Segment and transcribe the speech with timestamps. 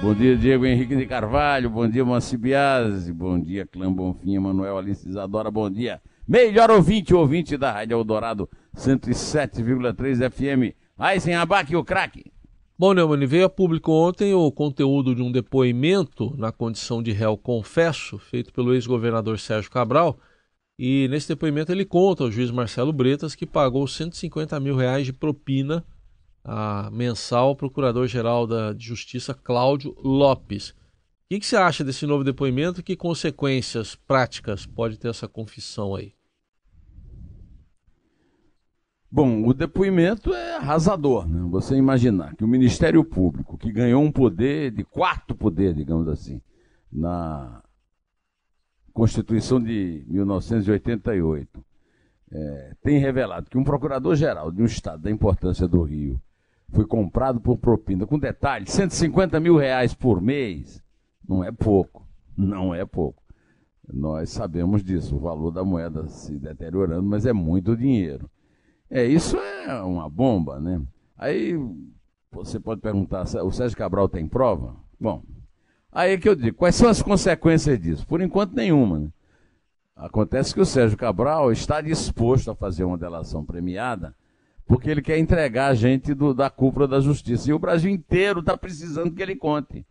[0.00, 1.68] Bom dia, Diego Henrique de Carvalho.
[1.68, 3.12] Bom dia, Mancibiase.
[3.12, 5.50] Bom dia, Clã Bonfim, Manuel Alice Isadora.
[5.50, 6.00] Bom dia.
[6.26, 10.76] Melhor ouvinte, ouvinte da Rádio Eldorado 107,3 FM.
[10.96, 12.30] Aysen Abac, o craque.
[12.78, 18.18] Bom, Neumann, veio público ontem o conteúdo de um depoimento na condição de réu confesso,
[18.18, 20.16] feito pelo ex-governador Sérgio Cabral.
[20.78, 25.12] E nesse depoimento ele conta ao juiz Marcelo Bretas que pagou 150 mil reais de
[25.12, 25.84] propina
[26.50, 30.70] a mensal procurador-geral da Justiça Cláudio Lopes.
[30.70, 30.74] O
[31.28, 36.14] que, que, você acha desse novo depoimento que consequências práticas pode ter essa confissão aí?
[39.10, 41.46] Bom, o depoimento é arrasador, né?
[41.50, 46.40] Você imaginar que o Ministério Público, que ganhou um poder de quarto poder, digamos assim,
[46.90, 47.62] na
[48.94, 51.62] Constituição de 1988,
[52.32, 56.18] é, tem revelado que um procurador-geral de um estado da importância do Rio
[56.70, 58.06] foi comprado por propina.
[58.06, 60.82] Com detalhe, 150 mil reais por mês.
[61.26, 62.06] Não é pouco.
[62.36, 63.22] Não é pouco.
[63.90, 68.30] Nós sabemos disso, o valor da moeda se deteriorando, mas é muito dinheiro.
[68.90, 70.80] É, isso é uma bomba, né?
[71.16, 71.58] Aí
[72.30, 74.76] você pode perguntar, o Sérgio Cabral tem prova?
[75.00, 75.22] Bom,
[75.90, 78.06] aí é que eu digo, quais são as consequências disso?
[78.06, 79.08] Por enquanto, nenhuma, né?
[79.96, 84.14] Acontece que o Sérgio Cabral está disposto a fazer uma delação premiada
[84.68, 87.48] porque ele quer entregar a gente do, da cúpula da justiça.
[87.48, 89.84] E o Brasil inteiro está precisando que ele conte.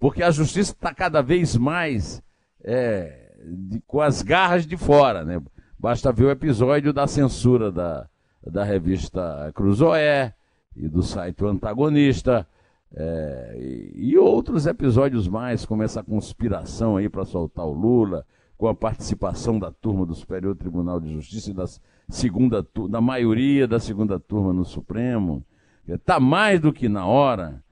[0.00, 2.22] Porque a justiça está cada vez mais
[2.64, 5.22] é, de, com as garras de fora.
[5.22, 5.40] Né?
[5.78, 8.08] Basta ver o episódio da censura da,
[8.42, 10.32] da revista Cruzoé
[10.74, 12.46] e do site Antagonista.
[12.94, 18.24] É, e, e, outros episódios mais, como essa conspiração aí para soltar o Lula,
[18.56, 21.80] com a participação da turma do Superior Tribunal de Justiça e das
[22.12, 25.44] segunda da maioria da segunda turma no Supremo.
[25.88, 27.62] Está mais do que na hora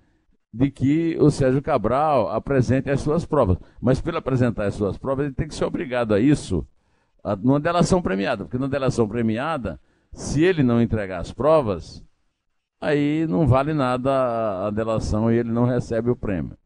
[0.53, 3.59] de que o Sérgio Cabral apresente as suas provas.
[3.81, 6.67] Mas para apresentar as suas provas, ele tem que ser obrigado a isso
[7.23, 8.45] a, numa delação premiada.
[8.45, 9.79] Porque na delação premiada,
[10.13, 12.03] se ele não entregar as provas,
[12.81, 16.57] aí não vale nada a, a delação e ele não recebe o prêmio.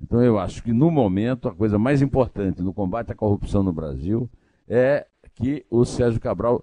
[0.00, 3.72] Então eu acho que no momento a coisa mais importante no combate à corrupção no
[3.72, 4.30] Brasil
[4.68, 6.62] é que o Sérgio Cabral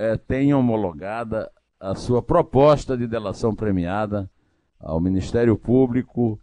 [0.00, 4.30] é, tenha homologada a sua proposta de delação premiada
[4.78, 6.40] ao Ministério Público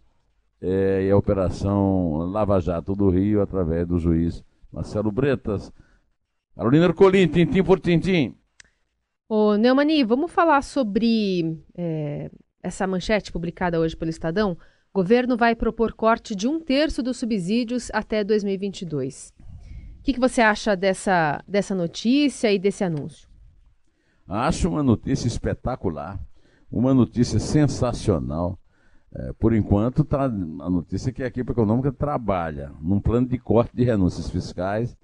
[0.62, 5.72] é, e à Operação Lava Jato do Rio, através do juiz Marcelo Bretas.
[6.54, 8.36] Carolina Ercolim, tintim por tintim.
[9.28, 12.30] Ô, Neumani, vamos falar sobre é,
[12.62, 14.56] essa manchete publicada hoje pelo Estadão?
[14.94, 19.32] Governo vai propor corte de um terço dos subsídios até 2022.
[19.98, 23.27] O que, que você acha dessa, dessa notícia e desse anúncio?
[24.28, 26.20] Acho uma notícia espetacular,
[26.70, 28.58] uma notícia sensacional.
[29.10, 33.74] É, por enquanto, tá, a notícia que a equipe econômica trabalha num plano de corte
[33.74, 34.94] de renúncias fiscais,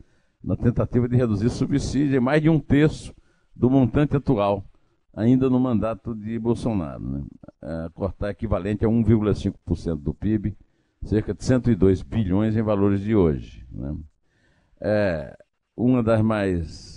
[0.42, 3.14] na tentativa de reduzir subsídio em mais de um terço
[3.56, 4.62] do montante atual,
[5.14, 7.02] ainda no mandato de Bolsonaro.
[7.02, 7.24] Né?
[7.62, 10.54] É, cortar equivalente a 1,5% do PIB,
[11.02, 13.66] cerca de 102 bilhões em valores de hoje.
[13.72, 13.96] Né?
[14.82, 15.34] É,
[15.74, 16.93] uma das mais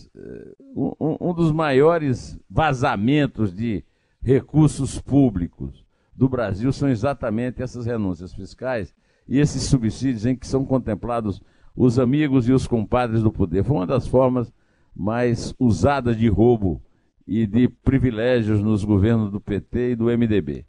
[0.75, 3.83] um, um dos maiores vazamentos de
[4.21, 5.85] recursos públicos
[6.15, 8.93] do Brasil são exatamente essas renúncias fiscais
[9.27, 11.41] e esses subsídios em que são contemplados
[11.75, 13.63] os amigos e os compadres do poder.
[13.63, 14.51] Foi uma das formas
[14.95, 16.81] mais usadas de roubo
[17.27, 20.65] e de privilégios nos governos do PT e do MDB.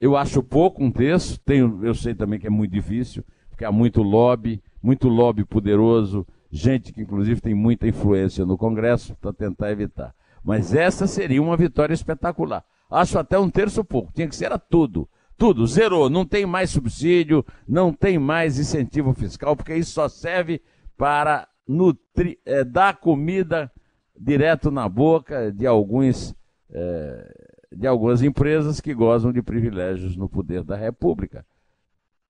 [0.00, 3.72] Eu acho pouco um terço, tenho, eu sei também que é muito difícil, porque há
[3.72, 9.70] muito lobby, muito lobby poderoso, gente que inclusive tem muita influência no Congresso para tentar
[9.70, 10.14] evitar.
[10.42, 12.64] Mas essa seria uma vitória espetacular.
[12.90, 15.08] Acho até um terço pouco, tinha que ser a tudo.
[15.36, 20.60] Tudo, zerou, não tem mais subsídio, não tem mais incentivo fiscal, porque isso só serve
[20.98, 23.72] para nutrir, é, dar comida
[24.18, 26.34] direto na boca de alguns
[26.70, 31.46] é, de algumas empresas que gozam de privilégios no poder da República.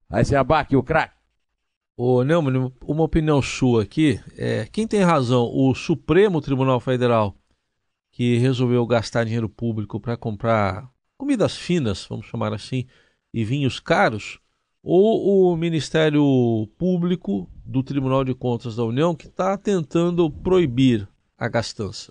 [0.08, 1.19] Aí você abaque o craque.
[2.02, 4.18] Ô, Neumann, uma opinião sua aqui.
[4.38, 5.50] É, quem tem razão?
[5.52, 7.36] O Supremo Tribunal Federal,
[8.10, 12.86] que resolveu gastar dinheiro público para comprar comidas finas, vamos chamar assim,
[13.34, 14.40] e vinhos caros?
[14.82, 16.24] Ou o Ministério
[16.78, 21.06] Público do Tribunal de Contas da União que está tentando proibir
[21.36, 22.10] a gastança.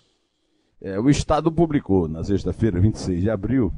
[0.80, 3.74] É, o Estado publicou na sexta-feira, 26 de abril,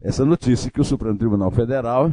[0.00, 2.12] essa notícia que o Supremo Tribunal Federal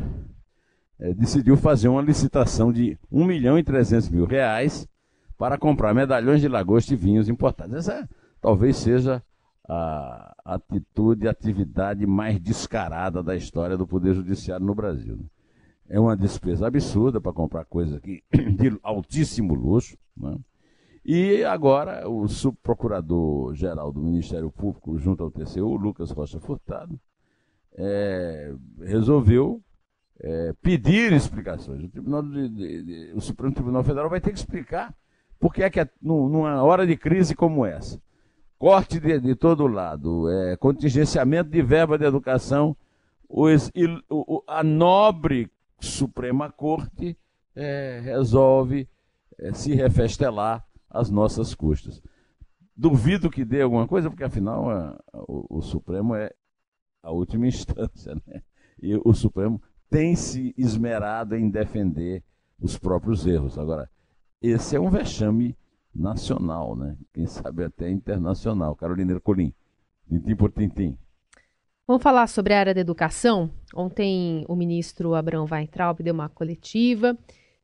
[1.02, 4.88] é, decidiu fazer uma licitação de 1 milhão e 300 mil reais
[5.36, 7.76] para comprar medalhões de lagosta e vinhos importados.
[7.76, 8.08] Essa
[8.40, 9.22] talvez seja
[9.68, 15.18] a atitude, a atividade mais descarada da história do Poder Judiciário no Brasil.
[15.18, 15.24] Né?
[15.90, 19.98] É uma despesa absurda para comprar coisa aqui de altíssimo luxo.
[20.16, 20.38] Né?
[21.04, 27.00] E agora o subprocurador-geral do Ministério Público, junto ao TCU, Lucas Rocha Furtado,
[27.76, 29.64] é, resolveu
[30.22, 31.84] é, pedir explicações.
[31.84, 34.94] O, de, de, de, o Supremo Tribunal Federal vai ter que explicar
[35.40, 38.00] por que é que, é, numa hora de crise como essa,
[38.60, 42.78] corte de, de todo lado, é, contingenciamento de verba de educação,
[43.28, 43.72] os,
[44.08, 47.18] o, a nobre Suprema Corte
[47.56, 48.88] é, resolve
[49.40, 52.02] é, se refestelar às nossas custas.
[52.76, 56.32] Duvido que dê alguma coisa, porque afinal a, o, o, Supremo é
[57.02, 58.44] a última instância, né?
[58.82, 62.24] E o Supremo tem se esmerado em defender
[62.60, 63.60] os próprios erros.
[63.60, 63.90] Agora,
[64.42, 65.56] esse é um vexame
[65.94, 66.96] nacional, né?
[67.14, 68.74] Quem sabe até internacional.
[68.74, 69.54] Carolina Ercolim,
[70.08, 70.98] tintim por tintim.
[71.86, 73.52] Vamos falar sobre a área da educação.
[73.76, 77.18] Ontem o ministro Abrão Weintraub deu uma coletiva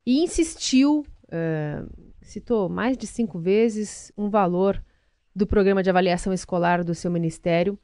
[0.04, 1.90] e insistiu, uh,
[2.20, 4.84] citou mais de cinco vezes um valor
[5.34, 7.78] do programa de avaliação escolar do seu ministério,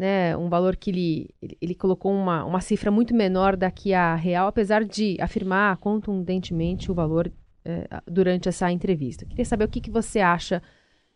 [0.00, 1.28] né, um valor que ele,
[1.60, 6.90] ele, colocou uma, uma cifra muito menor da que a real, apesar de afirmar contundentemente
[6.90, 7.30] o valor
[7.66, 9.26] eh, durante essa entrevista.
[9.26, 10.62] Queria saber o que, que você acha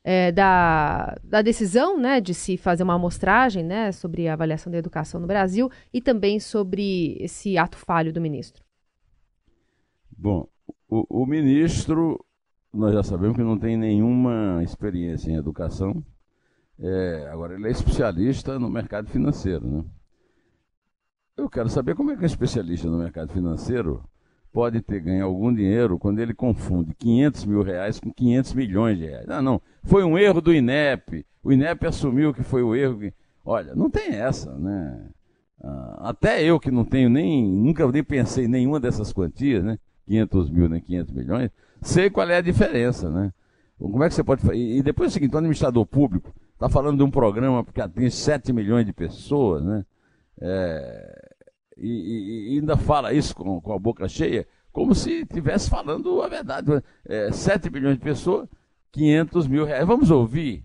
[0.04, 4.76] é, da, da decisão né, de se fazer uma amostragem né, sobre a avaliação da
[4.76, 8.62] educação no Brasil e também sobre esse ato falho do ministro.
[10.14, 10.46] Bom,
[10.86, 12.22] o, o ministro,
[12.70, 16.04] nós já sabemos que não tem nenhuma experiência em educação.
[16.78, 19.66] É, agora, ele é especialista no mercado financeiro.
[19.66, 19.84] Né?
[21.36, 24.02] Eu quero saber como é que um especialista no mercado financeiro
[24.52, 29.06] pode ter ganho algum dinheiro quando ele confunde 500 mil reais com 500 milhões de
[29.06, 29.28] reais.
[29.28, 32.98] Ah, não, foi um erro do INEP, o INEP assumiu que foi o erro.
[33.00, 33.12] Que...
[33.44, 35.08] Olha, não tem essa, né?
[35.60, 39.78] Ah, até eu que não tenho nem, nunca nem pensei em nenhuma dessas quantias, né?
[40.06, 41.50] 500 mil, nem 500 milhões,
[41.82, 43.32] sei qual é a diferença, né?
[43.78, 44.42] Como é que você pode?
[44.54, 46.32] E depois é o seguinte, o administrador público
[46.64, 49.84] está falando de um programa que atinge 7 milhões de pessoas, né?
[50.40, 51.34] É,
[51.76, 56.28] e, e, ainda fala isso com, com, a boca cheia, como se estivesse falando a
[56.28, 56.82] verdade.
[57.04, 58.48] É, 7 milhões de pessoas,
[58.92, 59.86] 500 mil reais.
[59.86, 60.64] Vamos ouvir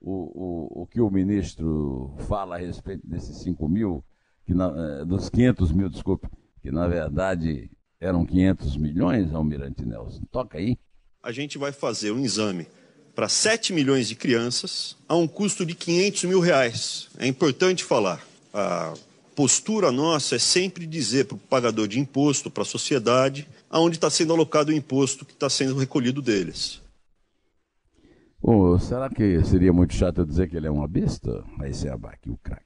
[0.00, 4.04] o, o, o que o ministro fala a respeito desses 5 mil,
[4.44, 6.28] que na, é, dos 500 mil, desculpe,
[6.60, 10.22] que na verdade eram 500 milhões, Almirante Nelson.
[10.30, 10.78] Toca aí.
[11.22, 12.66] A gente vai fazer um exame
[13.18, 17.08] para 7 milhões de crianças a um custo de 500 mil reais.
[17.18, 18.24] É importante falar.
[18.54, 18.94] A
[19.34, 24.08] postura nossa é sempre dizer para o pagador de imposto, para a sociedade, aonde está
[24.08, 26.80] sendo alocado o imposto que está sendo recolhido deles.
[28.40, 31.44] Bom, será que seria muito chato eu dizer que ele é uma besta?
[31.58, 32.62] Aí você abaque o craque.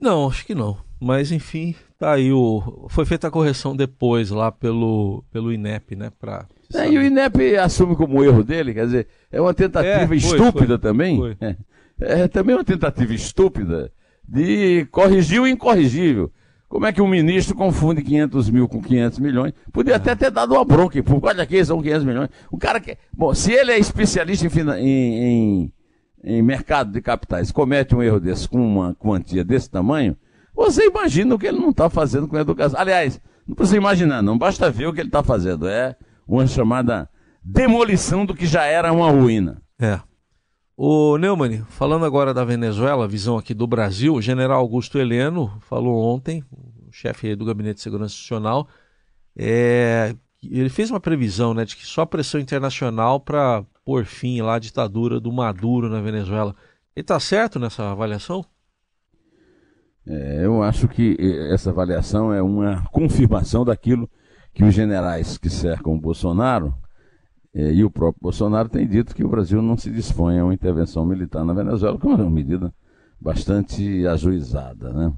[0.00, 0.78] Não, acho que não.
[0.98, 2.86] Mas enfim, tá aí o.
[2.88, 6.10] Foi feita a correção depois lá pelo, pelo INEP, né?
[6.18, 10.06] Pra, é, e o INEP assume como erro dele, quer dizer, é uma tentativa é,
[10.06, 11.16] foi, estúpida foi, também.
[11.16, 11.36] Foi.
[11.40, 11.56] É,
[12.00, 13.92] é também uma tentativa estúpida
[14.28, 16.30] de corrigir o incorrigível.
[16.68, 19.52] Como é que um ministro confunde 500 mil com 500 milhões?
[19.72, 22.30] Podia até ter dado uma bronca, porque olha aqui, são 500 milhões.
[22.50, 22.98] O cara que.
[23.12, 25.72] Bom, se ele é especialista em, em, em,
[26.24, 30.16] em mercado de capitais, comete um erro desse com uma quantia desse tamanho,
[30.52, 32.80] você imagina o que ele não está fazendo com a educação.
[32.80, 35.68] Aliás, não precisa imaginar, não basta ver o que ele está fazendo.
[35.68, 35.94] É
[36.26, 37.08] uma chamada
[37.42, 39.62] demolição do que já era uma ruína.
[39.78, 40.00] É.
[40.76, 46.02] O Neumann, falando agora da Venezuela, visão aqui do Brasil, o general Augusto Heleno falou
[46.02, 48.66] ontem, o chefe do Gabinete de Segurança Nacional,
[49.36, 54.56] é, ele fez uma previsão né, de que só pressão internacional para pôr fim lá
[54.56, 56.54] à ditadura do Maduro na Venezuela.
[56.96, 58.44] Ele está certo nessa avaliação?
[60.06, 61.16] É, eu acho que
[61.52, 64.08] essa avaliação é uma confirmação daquilo
[64.54, 66.74] que os generais que cercam o Bolsonaro
[67.54, 70.54] é, e o próprio Bolsonaro tem dito que o Brasil não se dispõe a uma
[70.54, 72.72] intervenção militar na Venezuela, que é uma medida
[73.20, 74.92] bastante ajuizada.
[74.92, 75.12] Né?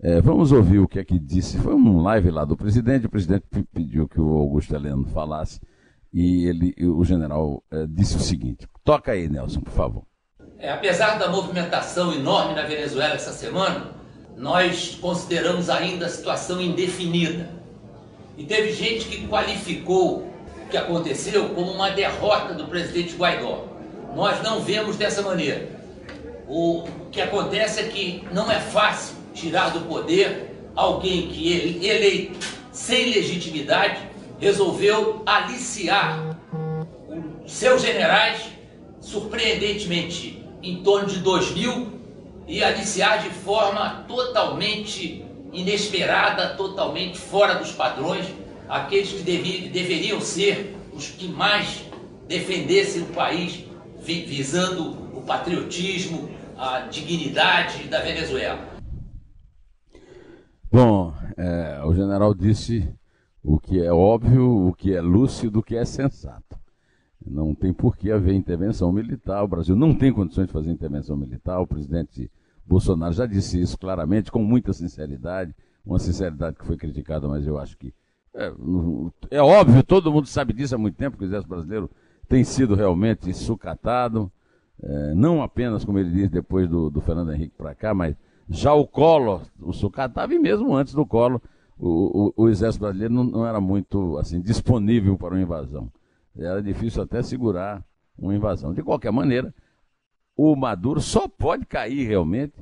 [0.00, 1.58] É, vamos ouvir o que é que disse.
[1.58, 5.60] Foi um live lá do presidente, o presidente pediu que o Augusto Heleno falasse,
[6.12, 10.02] e ele, o general é, disse o seguinte: toca aí, Nelson, por favor.
[10.58, 13.92] É, apesar da movimentação enorme na Venezuela essa semana,
[14.36, 17.57] nós consideramos ainda a situação indefinida.
[18.38, 20.32] E teve gente que qualificou
[20.70, 23.64] que aconteceu como uma derrota do presidente Guaidó.
[24.14, 25.68] Nós não vemos dessa maneira.
[26.46, 32.38] O que acontece é que não é fácil tirar do poder alguém que ele, eleito
[32.70, 36.38] sem legitimidade resolveu aliciar
[37.44, 38.42] seus generais,
[39.00, 41.88] surpreendentemente em torno de 2 mil,
[42.46, 48.26] e aliciar de forma totalmente inesperada, totalmente fora dos padrões,
[48.68, 51.84] aqueles que deveriam ser os que mais
[52.26, 53.64] defendessem o país,
[54.00, 58.58] visando o patriotismo, a dignidade da Venezuela.
[60.70, 62.88] Bom, é, o general disse
[63.42, 66.58] o que é óbvio, o que é lúcido, o que é sensato.
[67.24, 69.42] Não tem por que haver intervenção militar.
[69.42, 71.60] O Brasil não tem condições de fazer intervenção militar.
[71.60, 72.30] O presidente
[72.68, 75.54] Bolsonaro já disse isso claramente, com muita sinceridade.
[75.84, 77.94] Uma sinceridade que foi criticada, mas eu acho que
[78.34, 78.52] é,
[79.30, 81.90] é óbvio, todo mundo sabe disso há muito tempo, que o exército brasileiro
[82.28, 84.30] tem sido realmente sucatado.
[84.80, 88.14] É, não apenas, como ele disse, depois do, do Fernando Henrique para cá, mas
[88.48, 91.40] já o Collor o sucatava e mesmo antes do Collor
[91.78, 95.90] o, o, o exército brasileiro não, não, era muito assim disponível para uma invasão.
[96.36, 97.84] Era difícil até segurar
[98.16, 98.72] uma invasão.
[98.72, 99.52] De qualquer maneira,
[100.38, 102.54] o Maduro só pode cair realmente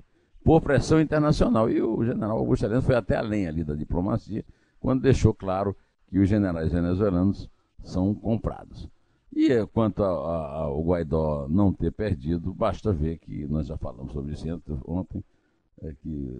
[0.42, 1.68] por pressão internacional.
[1.68, 4.42] E o general Augusto Heleno foi até além ali da diplomacia,
[4.80, 5.76] quando deixou claro
[6.08, 7.50] que os generais venezuelanos
[7.84, 8.88] são comprados.
[9.30, 14.32] E eh, quanto ao Guaidó não ter perdido, basta ver que nós já falamos sobre
[14.32, 14.46] isso
[14.86, 15.22] ontem,
[15.82, 16.32] é que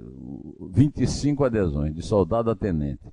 [0.71, 3.13] 25 adesões de soldado a tenente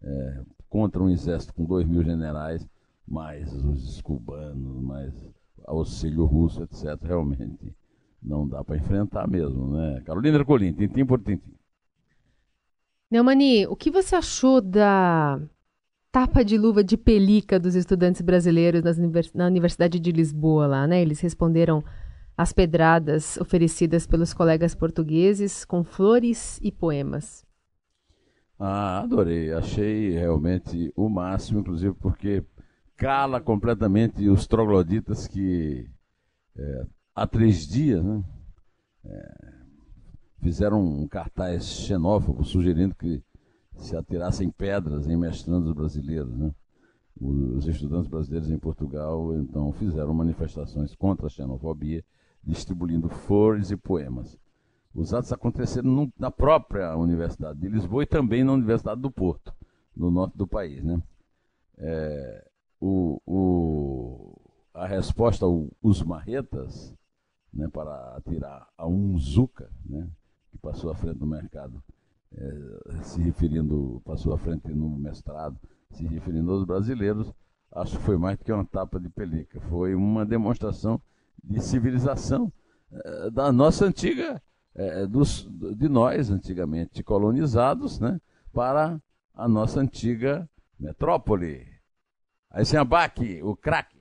[0.00, 2.64] é, contra um exército com 2 mil generais,
[3.08, 5.12] mais os cubanos, mais
[5.64, 6.98] auxílio russo, etc.
[7.02, 7.74] Realmente
[8.22, 10.02] não dá para enfrentar mesmo, né?
[10.04, 11.54] Carolina Ercolim, tintim por tintim.
[13.10, 15.40] Neumani, o que você achou da
[16.10, 18.82] tapa de luva de pelica dos estudantes brasileiros
[19.34, 21.02] na Universidade de Lisboa lá, né?
[21.02, 21.84] Eles responderam
[22.36, 27.44] as pedradas oferecidas pelos colegas portugueses com flores e poemas.
[28.58, 29.52] Ah, adorei.
[29.52, 32.42] Achei realmente o máximo, inclusive porque
[32.96, 35.88] cala completamente os trogloditas que
[36.56, 38.22] é, há três dias né,
[39.04, 39.54] é,
[40.42, 43.22] fizeram um cartaz xenófobo sugerindo que
[43.76, 46.36] se atirassem pedras em mestrandos brasileiros.
[46.36, 46.54] Né?
[47.20, 52.04] Os estudantes brasileiros em Portugal então fizeram manifestações contra a xenofobia
[52.42, 54.38] distribuindo flores e poemas.
[54.94, 59.52] Os atos aconteceram na própria Universidade de Lisboa e também na Universidade do Porto,
[59.96, 60.84] no norte do país.
[60.84, 61.02] Né?
[61.78, 62.50] É,
[62.84, 64.34] o, o,
[64.74, 66.94] a resposta aos marretas
[67.52, 69.16] né, para atirar a um
[69.86, 70.06] né,
[70.50, 71.82] que passou à frente do mercado,
[72.36, 75.58] é, se referindo, passou à frente no mestrado,
[75.92, 77.32] se referindo aos brasileiros,
[77.72, 79.60] acho que foi mais do que uma tapa de pelica.
[79.62, 81.00] Foi uma demonstração
[81.42, 82.52] de civilização
[82.92, 84.42] eh, da nossa antiga,
[84.74, 88.20] eh, dos, de nós antigamente colonizados, né,
[88.52, 89.00] para
[89.34, 90.48] a nossa antiga
[90.78, 91.73] metrópole.
[92.54, 94.00] Aí sem abaque, o craque.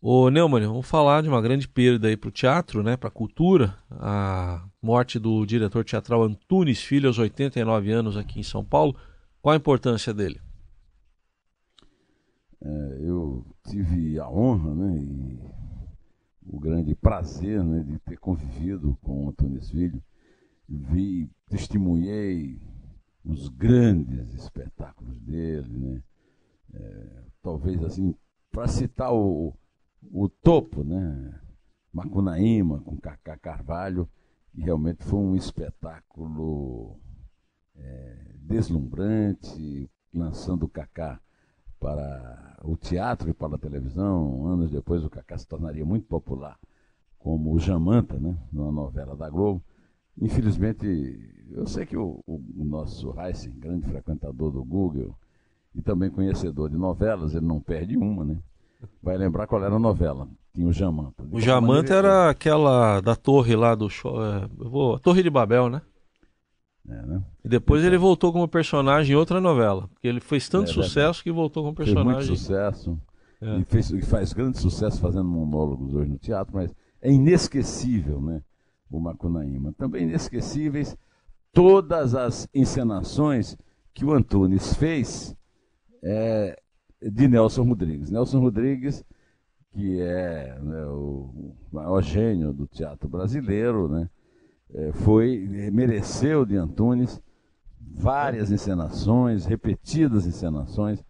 [0.00, 3.12] Ô Neumann, vamos falar de uma grande perda aí para o teatro, né, para a
[3.12, 3.76] cultura.
[3.90, 8.96] A morte do diretor teatral Antunes Filho aos 89 anos aqui em São Paulo.
[9.42, 10.40] Qual a importância dele?
[12.62, 15.38] É, eu tive a honra né, e
[16.46, 20.02] o grande prazer né, de ter convivido com o Antônio Filho.
[20.66, 22.58] Vi, testemunhei
[23.22, 26.02] os grandes espetáculos dele, né?
[26.74, 28.14] É, talvez assim,
[28.50, 29.54] para citar o,
[30.02, 31.40] o topo, né?
[31.92, 34.08] Macunaíma com Cacá Carvalho,
[34.52, 36.98] que realmente foi um espetáculo
[37.74, 41.20] é, deslumbrante, lançando o Cacá
[41.80, 44.46] para o teatro e para a televisão.
[44.46, 46.58] Anos depois, o Cacá se tornaria muito popular
[47.18, 49.62] como o Jamanta, né, numa novela da Globo.
[50.20, 50.86] Infelizmente,
[51.50, 55.16] eu sei que o, o nosso Heisen, grande frequentador do Google
[55.78, 58.36] e também conhecedor de novelas, ele não perde uma, né?
[59.00, 60.28] Vai lembrar qual era a novela.
[60.52, 61.22] Tinha o Jamanta.
[61.30, 64.24] O Jamanta era aquela da torre lá do show.
[64.24, 65.80] É, vou, a Torre de Babel, né?
[66.88, 67.22] É, né?
[67.44, 69.88] E depois então, ele voltou como personagem em outra novela.
[69.88, 72.14] Porque ele fez tanto é, sucesso que voltou como personagem.
[72.14, 73.00] Fez muito sucesso.
[73.40, 73.58] É.
[73.58, 78.42] E, fez, e faz grande sucesso fazendo monólogos hoje no teatro, mas é inesquecível, né?
[78.90, 79.72] O Macunaíma.
[79.78, 80.96] Também inesquecíveis
[81.52, 83.56] todas as encenações
[83.94, 85.36] que o Antunes fez
[86.02, 86.60] é,
[87.00, 88.10] de Nelson Rodrigues.
[88.10, 89.04] Nelson Rodrigues,
[89.72, 94.08] que é né, o maior gênio do teatro brasileiro, né?
[94.74, 97.22] É, foi mereceu de Antunes
[97.80, 101.02] várias encenações, repetidas encenações,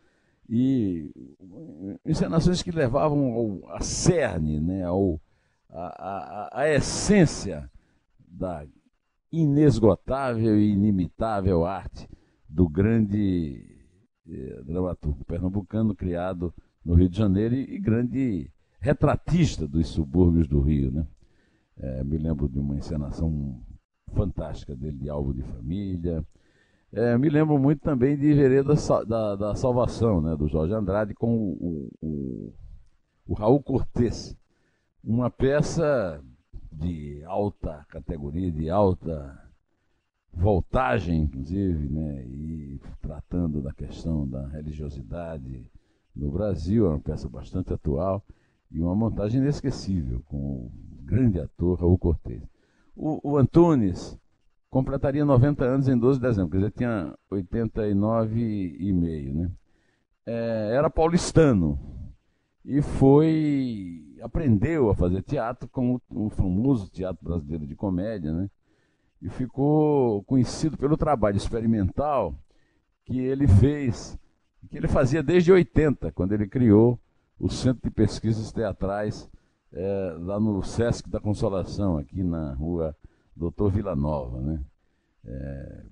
[0.49, 1.11] e
[2.07, 5.21] encenações que levavam ao, a cerne, né, ao,
[5.69, 7.71] a, a, a essência
[8.27, 8.65] da
[9.31, 12.09] inesgotável e inimitável arte
[12.49, 13.78] do grande
[14.65, 16.53] dramaturgo pernambucano criado
[16.85, 20.91] no Rio de Janeiro e, grande retratista dos subúrbios do Rio.
[20.91, 21.07] Né?
[21.79, 23.61] É, me lembro de uma encenação
[24.15, 26.25] fantástica dele de Alvo de Família.
[26.93, 28.75] É, me lembro muito também de Vereda
[29.07, 32.53] da, da Salvação, né, do Jorge Andrade, com o, o,
[33.27, 34.37] o Raul Cortez.
[35.05, 36.23] Uma peça
[36.73, 39.39] de alta categoria, de alta
[40.33, 42.48] voltagem, inclusive, né, e
[43.09, 45.67] tratando da questão da religiosidade
[46.15, 48.23] no Brasil, é uma peça bastante atual
[48.71, 50.73] e uma montagem inesquecível com o
[51.05, 52.43] grande ator Raul Cortez.
[52.95, 54.19] O, o Antunes
[54.69, 59.51] completaria 90 anos em 12 de dezembro, quer dizer, tinha 89 e meio, né?
[60.27, 61.81] É, era paulistano
[62.63, 68.51] e foi aprendeu a fazer teatro com o, o famoso teatro brasileiro de comédia, né?
[69.23, 72.35] E ficou conhecido pelo trabalho experimental
[73.09, 74.19] que ele fez,
[74.69, 77.01] que ele fazia desde 80, quando ele criou
[77.41, 79.27] o Centro de Pesquisas Teatrais
[79.73, 82.95] é, lá no Sesc da Consolação, aqui na rua
[83.35, 84.43] Doutor Vila Nova.
[84.43, 84.61] Né?
[85.25, 85.83] É,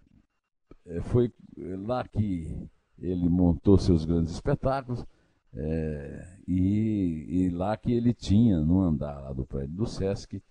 [0.89, 2.69] é, foi lá que
[2.99, 5.03] ele montou seus grandes espetáculos
[5.55, 10.43] é, e, e, lá que ele tinha, no andar lá do prédio do Sesc,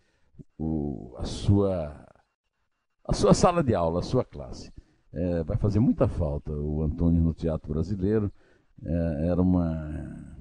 [0.57, 2.07] o, a, sua,
[3.03, 4.73] a sua sala de aula, a sua classe.
[5.15, 8.31] É, vai fazer muita falta o Antônio no teatro brasileiro.
[8.83, 10.37] É, era uma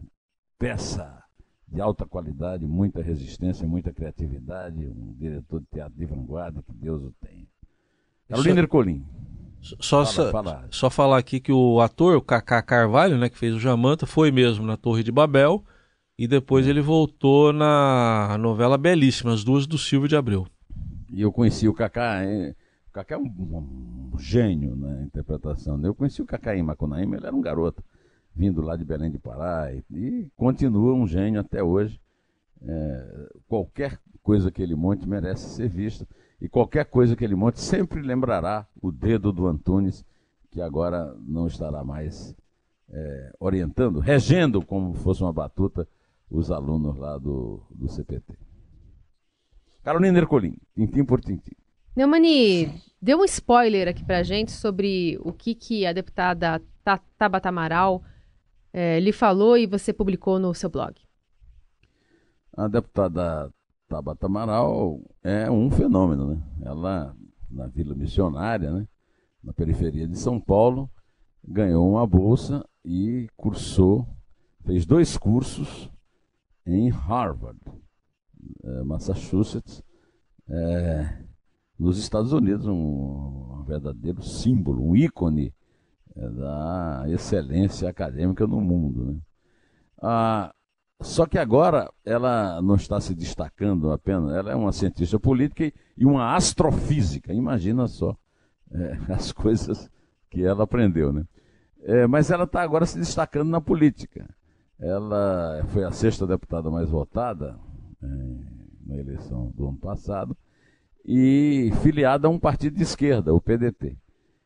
[0.58, 1.22] peça
[1.68, 7.02] de alta qualidade, muita resistência, muita criatividade, um diretor de teatro de vanguarda, que Deus
[7.02, 7.46] o tenha.
[8.28, 9.04] Carolina Ercolim.
[9.80, 10.68] Só, fala, fala.
[10.70, 14.30] só falar aqui que o ator, o Kaká Carvalho, né, que fez o Jamanta, foi
[14.30, 15.64] mesmo na Torre de Babel
[16.18, 16.70] e depois é.
[16.70, 20.46] ele voltou na novela belíssima, As Duas do Silvio de Abreu.
[21.10, 22.54] E eu conheci o Kaká, é,
[22.94, 25.84] Kaká é um, um, um gênio na interpretação.
[25.84, 27.82] Eu conheci o Kaká em Macunaíma, ele era um garoto
[28.32, 32.00] vindo lá de Belém de Pará, e, e continua um gênio até hoje.
[32.62, 36.06] É, qualquer coisa que ele monte merece ser vista,
[36.40, 40.04] e qualquer coisa que ele monte sempre lembrará o dedo do Antunes,
[40.52, 42.34] que agora não estará mais
[42.90, 45.86] é, orientando, regendo como fosse uma batuta
[46.30, 48.38] os alunos lá do, do CPT.
[49.82, 51.56] Carolina Ercolim, tintim por tintim.
[51.96, 56.60] Neumani, deu um spoiler aqui pra gente sobre o que, que a deputada
[57.16, 58.02] Tabata Amaral
[58.72, 61.00] é, lhe falou e você publicou no seu blog?
[62.56, 63.48] A deputada
[63.88, 66.42] Tabata Amaral é um fenômeno, né?
[66.64, 67.14] Ela,
[67.48, 68.88] na Vila Missionária, né?
[69.44, 70.90] na periferia de São Paulo,
[71.46, 74.04] ganhou uma bolsa e cursou,
[74.64, 75.88] fez dois cursos
[76.66, 77.60] em Harvard,
[78.64, 79.80] é, Massachusetts,
[80.48, 81.24] é,
[81.84, 85.52] nos Estados Unidos, um, verdadeiro símbolo, um ícone
[86.16, 89.04] é da excelência acadêmica no mundo.
[89.04, 89.18] Né?
[90.00, 90.54] Ah,
[91.02, 96.06] só que agora ela não está se destacando apenas, ela é uma cientista política e
[96.06, 98.16] uma astrofísica, imagina só
[98.72, 99.90] é, as coisas
[100.30, 101.12] que ela aprendeu.
[101.12, 101.26] Né?
[101.82, 104.26] É, mas ela está agora se destacando na política.
[104.78, 107.58] Ela foi a sexta deputada mais votada
[108.02, 108.06] é,
[108.86, 110.34] na eleição do ano passado
[111.04, 113.96] e filiada a um partido de esquerda, o PDT.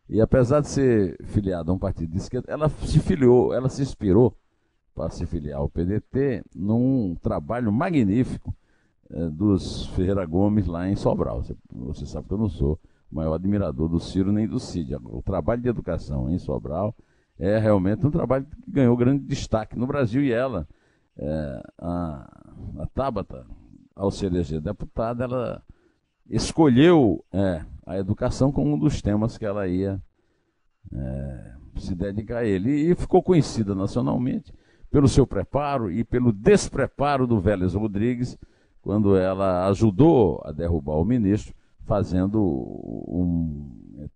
[0.09, 3.83] E apesar de ser filiada a um partido de esquerda, ela se filiou, ela se
[3.83, 4.37] inspirou
[4.95, 8.55] para se filiar ao PDT num trabalho magnífico
[9.11, 11.45] eh, dos Ferreira Gomes lá em Sobral.
[11.73, 14.97] Você, sabe que eu não sou o maior admirador do Ciro nem do Cid.
[15.05, 16.95] O trabalho de educação em Sobral
[17.39, 20.67] é realmente um trabalho que ganhou grande destaque no Brasil e ela,
[21.17, 22.41] eh, a,
[22.81, 23.47] a Tabata,
[23.95, 25.63] ao se eleger deputada, ela
[26.29, 30.01] escolheu é, a educação como um dos temas que ela ia
[30.93, 32.71] é, se dedicar a ele.
[32.71, 34.53] E ficou conhecida nacionalmente
[34.91, 38.39] pelo seu preparo e pelo despreparo do Vélez Rodrigues,
[38.81, 44.09] quando ela ajudou a derrubar o ministro, fazendo um.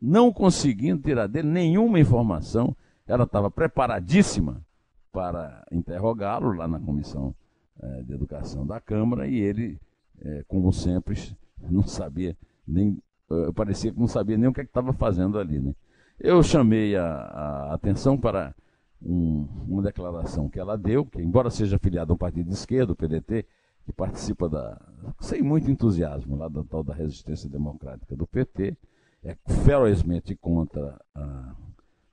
[0.00, 2.76] não conseguindo tirar dele nenhuma informação.
[3.06, 4.64] Ela estava preparadíssima
[5.12, 7.34] para interrogá-lo lá na Comissão
[7.80, 9.78] é, de Educação da Câmara e ele
[10.22, 11.16] é, como sempre,
[11.70, 12.98] não sabia nem.
[13.28, 15.58] Uh, parecia que não sabia nem o que é estava fazendo ali.
[15.58, 15.74] Né?
[16.18, 18.54] Eu chamei a, a atenção para
[19.02, 22.92] um, uma declaração que ela deu, que embora seja afiliada a um partido de esquerda,
[22.92, 23.44] o PDT,
[23.84, 24.80] que participa da,
[25.20, 28.76] sem muito entusiasmo, lá da tal da resistência democrática do PT,
[29.24, 31.54] é ferozmente contra a,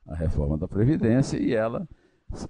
[0.07, 1.87] a reforma da Previdência, e ela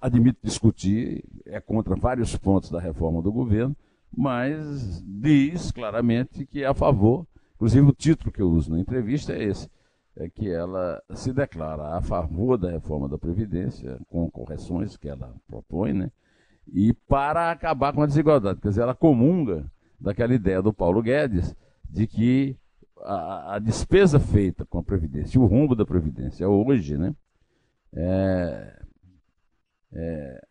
[0.02, 3.76] admite discutir, é contra vários pontos da reforma do governo,
[4.16, 9.34] mas diz claramente que é a favor, inclusive o título que eu uso na entrevista
[9.34, 9.70] é esse,
[10.16, 15.36] é que ela se declara a favor da reforma da Previdência, com correções que ela
[15.48, 16.12] propõe, né?
[16.72, 18.62] e para acabar com a desigualdade.
[18.62, 21.56] Quer dizer, ela comunga daquela ideia do Paulo Guedes
[21.90, 22.58] de que
[23.02, 27.16] a, a despesa feita com a Previdência, o rombo da Previdência hoje, né,
[27.94, 28.84] é,
[29.92, 30.48] é,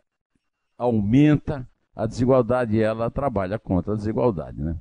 [0.76, 4.62] aumenta a desigualdade ela trabalha contra a desigualdade.
[4.62, 4.76] Né?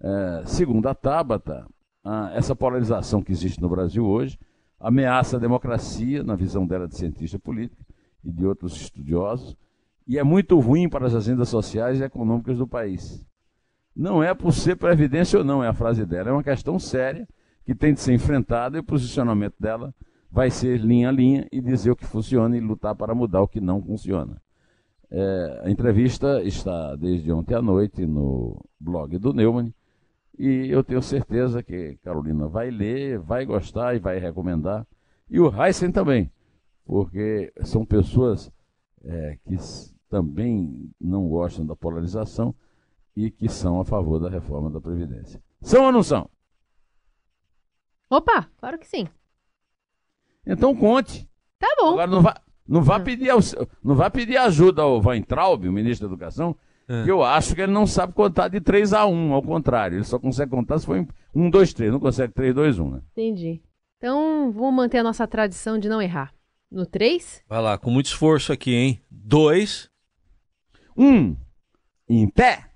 [0.00, 1.66] É, segundo a Tabata,
[2.04, 4.38] a, essa polarização que existe no Brasil hoje
[4.78, 7.84] ameaça a democracia, na visão dela de cientista política
[8.24, 9.56] e de outros estudiosos,
[10.06, 13.24] e é muito ruim para as agendas sociais e econômicas do país.
[13.94, 17.28] Não é por ser previdência ou não, é a frase dela, é uma questão séria
[17.64, 19.94] que tem de ser enfrentada e o posicionamento dela
[20.30, 23.48] vai ser linha a linha e dizer o que funciona e lutar para mudar o
[23.48, 24.40] que não funciona.
[25.14, 29.70] É, a entrevista está desde ontem à noite no blog do Neumann
[30.38, 34.86] e eu tenho certeza que Carolina vai ler, vai gostar e vai recomendar.
[35.28, 36.32] E o Heisen também,
[36.86, 38.50] porque são pessoas
[39.04, 39.58] é, que
[40.08, 42.54] também não gostam da polarização
[43.14, 45.42] e que são a favor da reforma da Previdência.
[45.60, 46.26] São ou não são?
[48.08, 49.06] Opa, claro que sim.
[50.46, 51.28] Então conte.
[51.58, 51.90] Tá bom.
[51.90, 53.30] Agora não vá, não vá, pedir,
[53.82, 56.56] não vá pedir ajuda ao Weintraub, o ministro da Educação,
[56.88, 57.04] é.
[57.04, 59.96] que eu acho que ele não sabe contar de 3 a 1, ao contrário.
[59.96, 61.92] Ele só consegue contar se for 1, 2, 3.
[61.92, 63.00] Não consegue 3, 2, 1, né?
[63.12, 63.62] Entendi.
[63.98, 66.32] Então, vamos manter a nossa tradição de não errar.
[66.70, 67.44] No 3?
[67.48, 69.00] Vai lá, com muito esforço aqui, hein?
[69.10, 69.90] 2.
[70.96, 71.06] 1.
[71.06, 71.36] Um,
[72.08, 72.71] em pé.